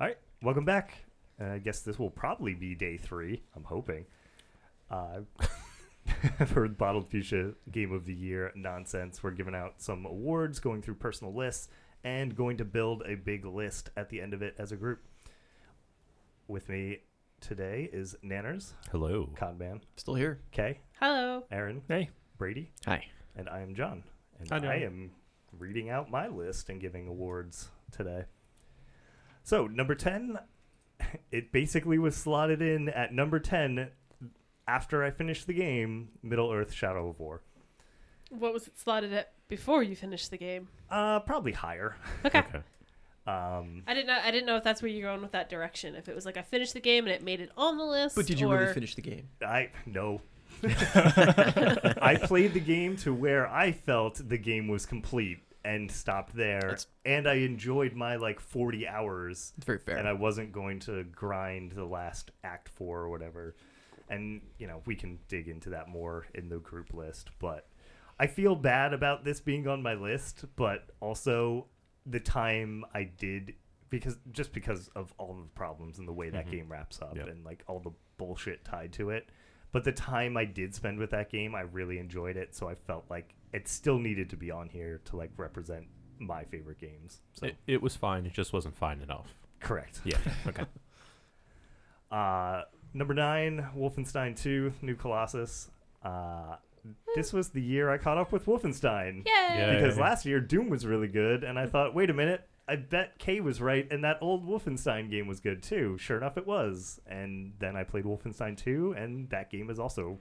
[0.00, 0.94] All right, welcome back.
[1.40, 3.42] Uh, I guess this will probably be day three.
[3.54, 4.06] I'm hoping.
[4.90, 5.20] Uh,
[6.46, 10.94] for Bottled Fuchsia Game of the Year nonsense, we're giving out some awards, going through
[10.94, 11.68] personal lists,
[12.02, 15.00] and going to build a big list at the end of it as a group.
[16.48, 17.00] With me
[17.40, 19.28] today is Nanners, Hello.
[19.36, 20.40] Conban, Still here.
[20.50, 21.44] Kay, Hello.
[21.50, 22.08] Aaron, Hey.
[22.38, 23.04] Brady, Hi.
[23.36, 24.02] and I am John.
[24.38, 24.70] And Hi, John.
[24.70, 25.10] I am
[25.58, 28.24] reading out my list and giving awards today.
[29.50, 30.38] So, number 10,
[31.32, 33.88] it basically was slotted in at number 10
[34.68, 37.42] after I finished the game Middle Earth Shadow of War.
[38.28, 40.68] What was it slotted at before you finished the game?
[40.88, 41.96] Uh, probably higher.
[42.24, 42.38] Okay.
[42.38, 42.58] Okay.
[43.26, 44.20] Um, I didn't know.
[44.22, 45.96] I didn't know if that's where you're going with that direction.
[45.96, 48.14] If it was like I finished the game and it made it on the list.
[48.14, 48.56] But did you or...
[48.56, 49.30] really finish the game?
[49.44, 50.20] I no.
[50.62, 56.76] I played the game to where I felt the game was complete and stopped there.
[57.04, 59.96] And I enjoyed my like 40 hours It's very fair.
[59.98, 63.54] and I wasn't going to grind the last act 4 or whatever.
[64.08, 67.68] And you know, we can dig into that more in the group list, but
[68.18, 71.66] I feel bad about this being on my list, but also
[72.06, 73.54] the time I did
[73.90, 76.50] because just because of all the problems and the way that Mhm.
[76.50, 77.28] game wraps up Yep.
[77.28, 79.28] and like all the bullshit tied to it.
[79.72, 82.74] But the time I did spend with that game, I really enjoyed it, so I
[82.74, 85.86] felt like it still needed to be on here to like represent
[86.18, 87.20] my favorite games.
[87.32, 88.26] So It, it was fine.
[88.26, 89.26] It just wasn't fine enough.
[89.60, 90.00] correct.
[90.04, 90.18] Yeah.
[90.46, 90.64] Okay.
[92.10, 92.62] Uh,
[92.92, 95.70] number nine, Wolfenstein 2, New Colossus.
[96.02, 96.56] Uh,
[97.14, 99.18] this was the year I caught up with Wolfenstein.
[99.18, 99.22] Yay!
[99.26, 99.74] Yeah.
[99.76, 103.18] Because last year Doom was really good, and I thought, wait a minute, I bet
[103.18, 105.98] Kay was right, and that old Wolfenstein game was good too.
[105.98, 107.00] Sure enough, it was.
[107.06, 110.18] And then I played Wolfenstein 2, and that game is also.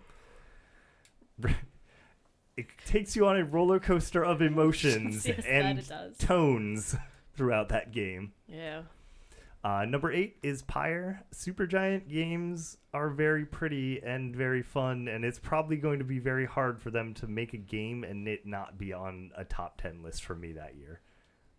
[2.58, 6.96] It takes you on a roller coaster of emotions Yes, and tones
[7.36, 8.34] throughout that game.
[8.48, 8.82] Yeah.
[9.64, 11.22] Uh, number eight is Pyre.
[11.34, 16.46] Supergiant games are very pretty and very fun, and it's probably going to be very
[16.46, 20.02] hard for them to make a game and it not be on a top 10
[20.02, 21.02] list for me that year.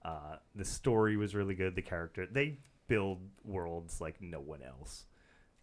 [0.03, 1.77] Uh, the story was really good.
[1.77, 5.05] The character, they build worlds like no one else.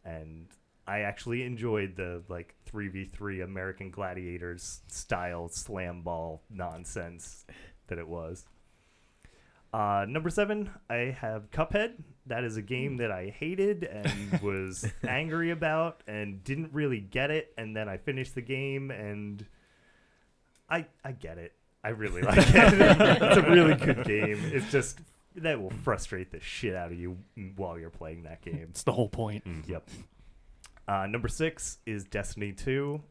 [0.06, 0.48] And
[0.88, 7.46] I actually enjoyed the like 3v3 American Gladiators style slam ball nonsense
[7.88, 8.46] that it was.
[9.74, 11.96] Uh, number seven, I have Cuphead.
[12.26, 17.32] That is a game that I hated and was angry about and didn't really get
[17.32, 17.54] it.
[17.58, 19.46] And then I finished the game and
[20.70, 21.54] I I get it.
[21.84, 22.46] I really like it.
[22.56, 24.40] it's a really good game.
[24.54, 25.00] It's just
[25.36, 27.18] that will frustrate the shit out of you
[27.56, 28.68] while you're playing that game.
[28.70, 29.46] It's the whole point.
[29.46, 29.68] Mm.
[29.68, 29.90] Yep.
[30.88, 33.02] Uh, number six is Destiny 2.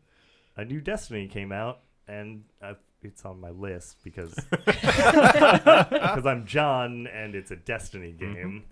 [0.56, 7.06] A new Destiny came out, and uh, it's on my list because because I'm John,
[7.06, 8.64] and it's a Destiny game.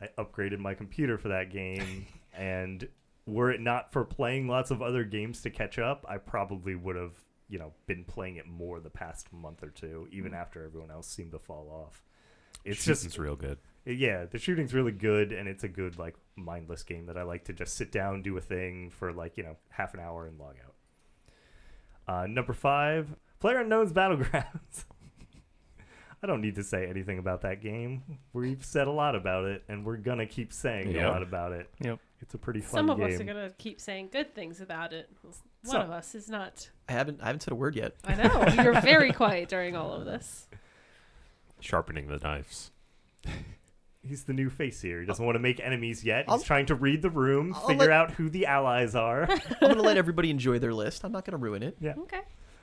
[0.00, 2.86] I upgraded my computer for that game, and
[3.26, 6.96] were it not for playing lots of other games to catch up, I probably would
[6.96, 7.14] have,
[7.48, 11.08] you know, been playing it more the past month or two, even after everyone else
[11.08, 12.04] seemed to fall off.
[12.64, 13.58] It's just Shooting's real good.
[13.86, 17.44] Yeah, the shooting's really good, and it's a good like mindless game that I like
[17.44, 20.38] to just sit down, do a thing for like you know half an hour and
[20.38, 20.74] log out.
[22.08, 23.08] Uh, number five,
[23.40, 24.84] Player Unknown's Battlegrounds.
[26.22, 28.02] I don't need to say anything about that game.
[28.32, 31.04] We've said a lot about it, and we're gonna keep saying Yep.
[31.04, 31.68] a lot about it.
[31.80, 31.98] Yep.
[32.22, 33.08] It's a pretty fun Some of game.
[33.14, 35.10] us are gonna keep saying good things about it.
[35.22, 36.70] One So- of us is not.
[36.88, 37.94] I haven't I haven't said a word yet.
[38.04, 40.48] I know you're very quiet during all of this.
[41.60, 42.70] Sharpening the knives.
[44.06, 45.00] He's the new face here.
[45.00, 46.24] He doesn't want to make enemies yet.
[46.26, 49.24] He's I'll- trying to read the room, I'll figure let- out who the allies are.
[49.60, 51.04] I'm gonna let everybody enjoy their list.
[51.04, 51.76] I'm not gonna ruin it.
[51.80, 51.94] Yeah.
[51.98, 52.20] Okay.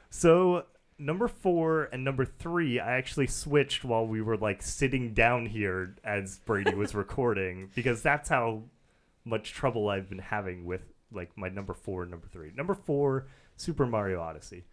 [0.09, 0.65] So
[0.99, 5.95] number four and number three, I actually switched while we were like sitting down here
[6.03, 8.63] as Brady was recording because that's how
[9.25, 12.51] much trouble I've been having with like my number four and number three.
[12.55, 14.65] Number four, Super Mario Odyssey.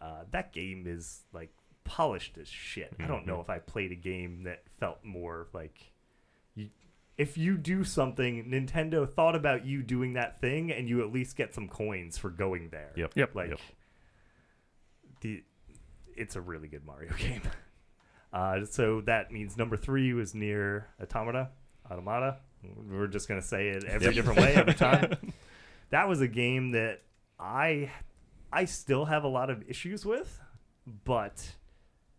[0.00, 1.50] Uh, that game is like
[1.84, 2.92] polished as shit.
[2.98, 3.42] I don't know Mhm.
[3.42, 5.86] if I played a game that felt more like you.
[7.16, 11.36] If you do something, Nintendo thought about you doing that thing, and you at least
[11.36, 12.90] get some coins for going there.
[12.96, 13.12] Yep.
[13.14, 13.34] Yep.
[13.36, 13.60] Like Yep.
[15.20, 15.44] the
[16.16, 17.42] it's a really good Mario game.
[18.32, 21.50] Uh, so that means number three was Nier Automata.
[21.90, 22.38] Automata.
[22.88, 24.14] We're just gonna say it every Yep.
[24.14, 25.16] different way every time.
[25.90, 27.02] that was a game that
[27.38, 27.92] I
[28.52, 30.40] I still have a lot of issues with,
[31.04, 31.54] but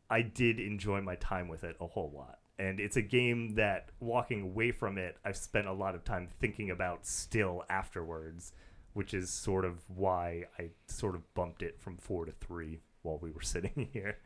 [0.10, 2.40] I did enjoy my time with it a whole lot.
[2.58, 6.30] And it's a game that walking away from it, I've spent a lot of time
[6.40, 8.54] thinking about still afterwards,
[8.94, 13.20] which is sort of why I sort of bumped it from four to three while
[13.22, 14.18] we were sitting here.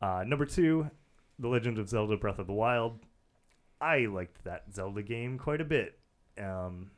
[0.00, 0.90] Uh, number two,
[1.40, 3.00] The Legend of Zelda Breath of the Wild.
[3.80, 5.98] I liked that Zelda game quite a bit.
[6.40, 6.90] Um,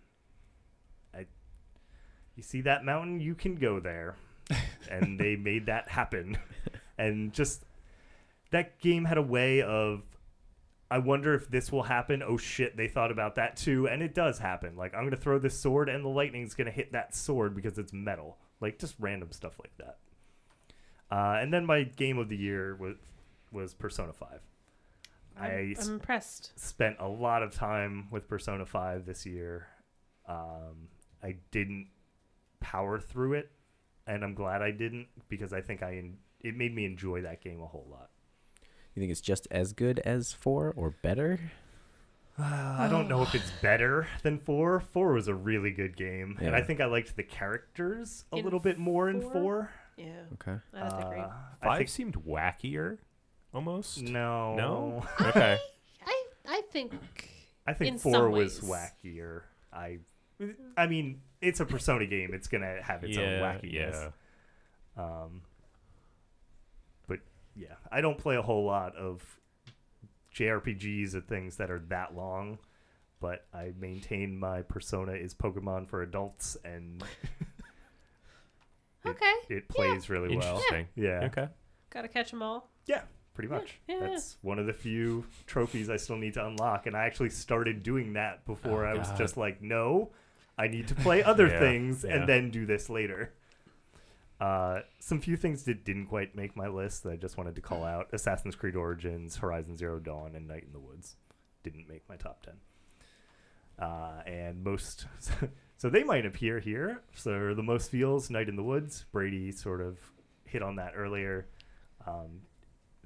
[1.15, 1.27] I,
[2.37, 4.17] you see that mountain, you can go there,
[4.91, 6.37] and they made that happen.
[6.99, 7.65] And just
[8.51, 10.03] that game had a way of,
[10.91, 12.23] I wonder if this will happen.
[12.23, 14.77] Oh shit, they thought about that too, and it does happen.
[14.77, 17.93] Like I'm gonna throw this sword, and the lightning's gonna hit that sword because it's
[17.93, 18.39] metal.
[18.61, 19.99] Like just random stuff like that.
[21.11, 22.97] Uh, and then my game of the year was
[23.53, 24.41] was Persona Five.
[25.39, 26.53] I'm, I I'm impressed.
[26.57, 29.69] spent a lot of time with Persona 5 this year.
[30.29, 30.89] Um,
[31.23, 31.89] I didn't
[32.61, 33.51] power through it,
[34.07, 37.43] and I'm glad I didn't because I think I en- it made me enjoy that
[37.43, 38.11] game a whole lot.
[39.01, 41.41] You think it's just as good as four or better?
[42.39, 44.81] I don't know if it's better than 4.
[44.81, 48.45] 4 was a really good game, and I think I liked the characters a In
[48.45, 49.71] little bit more in four?
[49.97, 50.59] Yeah, Okay.
[50.75, 51.19] I have agree.
[51.21, 51.29] Uh,
[51.63, 52.99] I Five think seemed wackier,
[53.55, 54.03] almost.
[54.03, 54.55] no.
[54.57, 55.07] No?
[55.23, 55.59] Okay.
[56.07, 56.93] I I think
[57.67, 59.45] I think In four some was wackier.
[59.73, 60.01] I,
[60.77, 62.35] I mean, it's a Persona game.
[62.35, 63.73] It's gonna have its own wackiness.
[63.73, 65.03] yeah.
[65.03, 65.50] Um, but
[67.55, 69.23] yeah, I don't play a whole lot of
[70.35, 72.59] JRPGs or things that are that long.
[73.21, 77.05] But I maintain my persona is Pokemon for adults, and
[79.07, 79.33] okay.
[79.49, 80.55] it plays really well.
[80.57, 80.89] Interesting.
[80.95, 81.49] Yeah, Okay.
[81.91, 82.71] Gotta catch them all.
[82.87, 83.03] Yeah,
[83.35, 83.81] pretty much.
[83.89, 84.07] yeah, yeah.
[84.09, 87.83] That's one of the few trophies I still need to unlock, and I actually started
[87.83, 89.19] doing that before Oh, I was God.
[89.19, 90.11] just like, no,
[90.57, 92.15] I need to play other Yeah, things yeah.
[92.17, 93.35] and then do this later.
[94.41, 97.61] Uh, some few things that didn't quite make my list that I just wanted to
[97.61, 101.17] call out: Assassin's Creed Origins, Horizon Zero Dawn, and Night in the Woods
[101.63, 102.55] didn't make my top ten.
[103.79, 105.07] Uh, and most,
[105.77, 107.03] so they might appear here.
[107.15, 109.05] So the most feels Night in the Woods.
[109.13, 109.99] Brady sort of
[110.45, 111.47] hit on that earlier.
[112.07, 112.43] Um,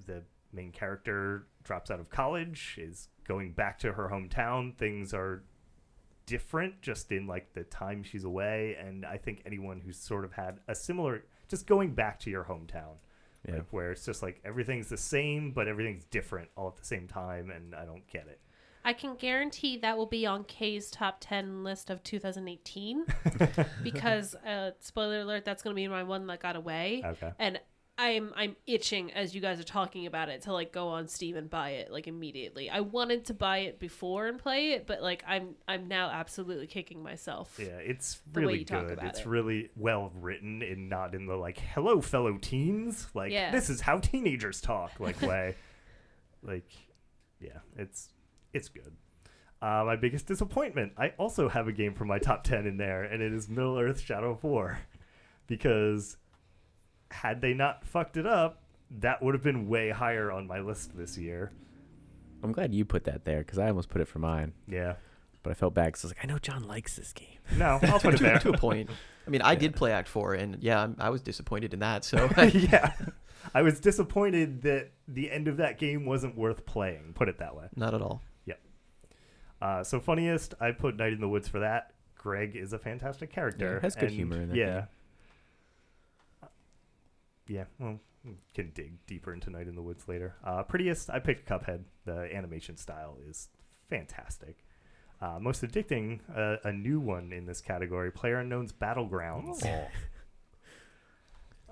[0.06, 0.22] the
[0.52, 4.76] main character drops out of college, is going back to her hometown.
[4.76, 5.42] Things are
[6.26, 10.32] different just in like the time she's away and I think anyone who's sort of
[10.32, 12.96] had a similar just going back to your hometown
[13.46, 13.56] Yeah.
[13.56, 17.06] like where it's just like everything's the same but everything's different all at the same
[17.08, 18.40] time and I don't get it.
[18.86, 23.06] I can guarantee that will be on Kay's top 10 list of 2018
[23.82, 27.32] because uh, spoiler alert that's going to be my one that got away Okay.
[27.38, 27.58] and
[27.96, 31.36] I'm I'm itching as you guys are talking about it to like go on Steam
[31.36, 32.68] and buy it like immediately.
[32.68, 36.66] I wanted to buy it before and play it, but like I'm I'm now absolutely
[36.66, 37.56] kicking myself.
[37.56, 38.98] Yeah, it's really good.
[39.02, 39.26] It's it.
[39.26, 43.52] really well written and not in the like hello fellow teens like Yeah.
[43.52, 45.54] this is how teenagers talk like way.
[46.42, 46.70] like
[47.40, 48.08] yeah, it's
[48.52, 48.92] it's good.
[49.62, 50.92] Uh, my biggest disappointment.
[50.98, 53.78] I also have a game for my top 10 in there and it is Middle
[53.78, 54.80] Earth Shadow of War
[55.46, 56.16] because
[57.14, 58.62] had they not fucked it up,
[59.00, 61.52] that would have been way higher on my list this year.
[62.42, 64.94] I'm glad you put that there because I almost put it for mine, Yeah.
[65.42, 67.38] but I felt bad because I was like, I know John likes this game.
[67.56, 68.38] No, I'll put it there.
[68.40, 68.90] to a point.
[69.26, 72.04] I mean, I did play Act Four, and yeah, I'm, was disappointed in that.
[72.04, 72.92] So yeah.
[73.54, 77.56] I was disappointed that the end of that game wasn't worth playing, put it that
[77.56, 77.66] way.
[77.76, 78.22] not at all.
[79.62, 81.92] Uh, so funniest, I put Night in the Woods for that.
[82.16, 83.76] Greg is a fantastic character.
[83.76, 84.74] Yeah, has good and humor in that Yeah.
[84.80, 84.88] game.
[87.46, 90.34] Yeah, well, we can dig deeper into Night in the Woods later.
[90.44, 91.84] Uh, prettiest, I picked Cuphead.
[92.04, 93.48] The animation style is
[93.88, 94.64] fantastic.
[95.20, 99.64] Uh, most addicting, uh, a new one in this category, Player Unknown's Battlegrounds.
[99.64, 99.88] Oh.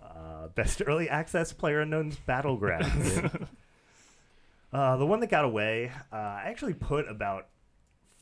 [0.03, 3.47] Uh, best early access player unknown's battlegrounds.
[4.73, 7.49] uh, the one that got away, uh, I actually put about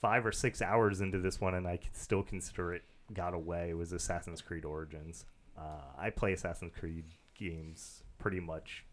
[0.01, 3.75] five or six hours into this one, and I still consider it got away.
[3.75, 5.25] Was Assassin's Creed Origins.
[5.59, 7.05] Uh, I play Assassin's Creed
[7.41, 8.85] games pretty much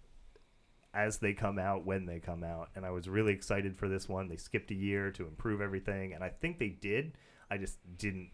[0.94, 4.10] as they come out when they come out, and I was really excited for this
[4.10, 4.28] one.
[4.28, 7.14] They skipped a year to improve everything, and I think they did.
[7.52, 8.32] I just didn't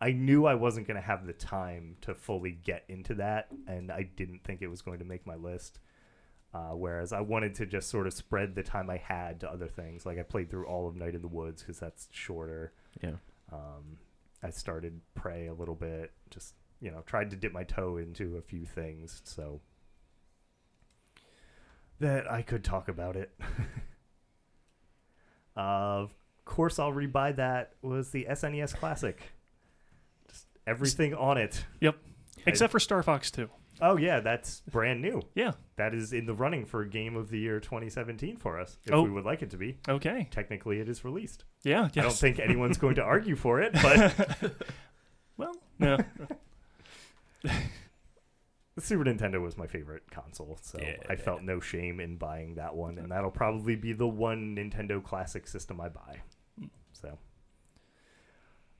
[0.00, 3.90] I knew I wasn't going to have the time to fully get into that, and
[3.90, 5.78] I didn't think it was going to make my list.
[6.52, 9.68] Uh, whereas I wanted to just sort of spread the time I had to other
[9.68, 10.06] things.
[10.06, 12.72] Like I played through all of Night in the Woods because that's shorter.
[13.02, 13.16] Yeah.
[13.52, 13.98] Um,
[14.42, 16.12] I started Prey a little bit.
[16.30, 19.60] Just you know, tried to dip my toe into a few things so
[22.00, 23.30] that I could talk about it.
[25.56, 26.14] of
[26.44, 27.72] course, I'll rebuy that.
[27.82, 29.20] Was the SNES Classic?
[30.28, 31.64] Just everything on it.
[31.80, 31.96] Yep.
[32.46, 33.48] Except for Star Fox 2.
[33.82, 35.20] Oh yeah, that's brand new.
[35.34, 35.52] Yeah.
[35.76, 38.78] That is in the running for Game of the Year 2017 for us.
[38.86, 39.02] If Oh.
[39.02, 40.28] we would like it to be, Okay.
[40.30, 41.44] technically it is released.
[41.62, 41.88] Yeah.
[41.92, 41.96] Yes.
[41.98, 44.14] I don't think anyone's going to argue for it, but
[45.36, 45.98] Well, no.
[48.74, 50.96] The Super Nintendo was my favorite console, so Yeah.
[51.08, 55.02] I felt no shame in buying that one, and that'll probably be the one Nintendo
[55.02, 56.20] Classic system I buy.
[56.92, 57.18] So,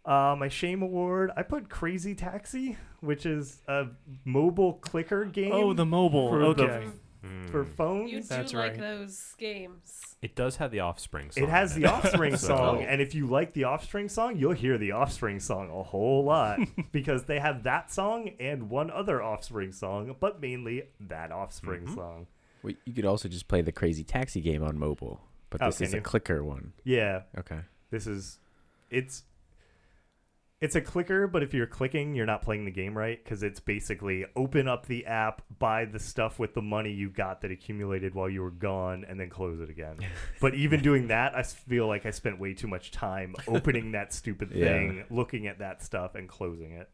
[0.04, 3.86] uh, my shame award, I put Crazy Taxi, which is a
[4.24, 5.52] mobile clicker game.
[5.52, 6.28] Oh, the mobile.
[6.30, 6.92] for the-
[7.24, 7.50] okay.
[7.52, 7.74] for Mm.
[7.76, 8.12] phones.
[8.12, 8.78] You do That's like right.
[8.80, 10.16] those games.
[10.22, 11.44] It does have the Offspring song.
[11.44, 14.52] It has in the Offspring So- song, and if you like the Offspring song, you'll
[14.52, 16.58] hear the Offspring song a whole lot
[16.92, 21.94] because they have that song and one other Offspring song, but mainly that Offspring Mhm.
[21.94, 22.26] song.
[22.62, 25.20] Well, you could also just play the Crazy Taxi game on mobile,
[25.50, 26.02] but Oh, this can is a you?
[26.02, 26.72] clicker one.
[26.84, 27.60] Yeah, Okay.
[27.90, 28.38] this is
[28.90, 29.24] it's
[30.60, 33.60] it's a clicker, but if you're clicking, you're not playing the game right because it's
[33.60, 38.14] basically open up the app, buy the stuff with the money you got that accumulated
[38.14, 39.96] while you were gone, and then close it again.
[40.40, 44.14] but even doing that, I feel like I spent way too much time opening that
[44.14, 44.64] stupid Yeah.
[44.64, 46.88] thing, looking at that stuff, and closing it.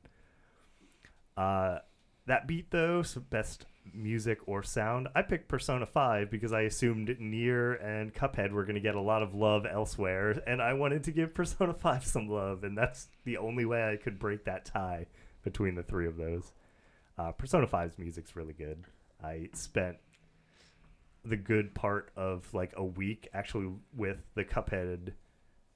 [1.37, 1.78] Uh,
[2.26, 7.17] that beat though, so best music or sound, I picked Persona 5 because I assumed
[7.19, 11.05] Nier and Cuphead were going to get a lot of love elsewhere, and I wanted
[11.05, 14.65] to give Persona 5 some love, and that's the only way I could break that
[14.65, 15.07] tie
[15.43, 16.53] between the three of those.
[17.19, 18.85] Uh, Persona 5's music's really good.
[19.23, 19.99] I spent
[21.25, 25.12] the good part of like a week actually with the Cuphead,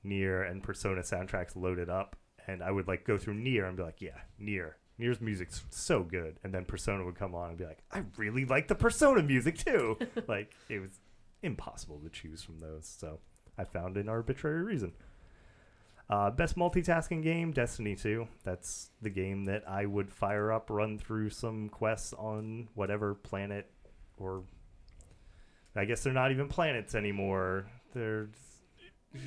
[0.02, 3.82] Nier, and Persona soundtracks loaded up, and I would like go through Nier and be
[3.82, 4.76] like, yeah, Nier.
[4.98, 8.44] Nier's music's so good, and then Persona would come on and be like, I really
[8.44, 9.98] like the Persona music too.
[10.28, 10.98] like it was
[11.42, 13.18] impossible to choose from those, so
[13.58, 14.92] I found an arbitrary reason.
[16.08, 18.28] Uh, best multitasking game, Destiny 2.
[18.44, 23.68] That's the game that I would fire up, run through some quests on whatever planet,
[24.16, 24.44] or
[25.74, 27.66] I guess they're not even planets anymore.
[27.92, 28.28] They're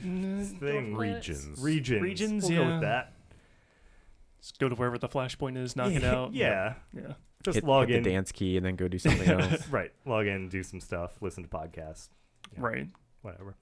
[0.05, 1.59] Mm, thing Regions.
[1.59, 2.01] regions.
[2.01, 3.13] Regions, we'll go with that.
[4.41, 6.34] Just go to wherever the flashpoint is, knock it out.
[6.34, 7.13] Yeah, Yeah.
[7.43, 8.03] just hit, log hit in.
[8.03, 9.67] the dance key and then go do something else.
[9.69, 12.10] Right, log in, do some stuff, listen to podcasts.
[12.53, 12.62] Yeah.
[12.62, 12.88] Right.
[13.22, 13.55] whatever.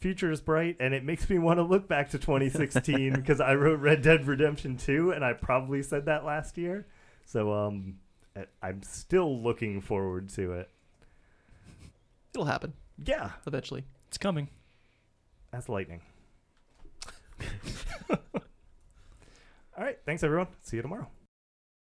[0.00, 3.54] Future is bright, and it makes me want to look back to 2016 because I
[3.54, 6.86] wrote Red Dead Redemption 2, and I probably said that last year.
[7.24, 7.96] So um,
[8.36, 10.70] I- I'm still looking forward to it.
[12.32, 13.84] It'll happen Yeah, eventually.
[14.08, 14.48] It's coming.
[15.50, 16.00] that's lightning.
[19.78, 20.48] All right, thanks everyone.
[20.62, 21.06] See you tomorrow.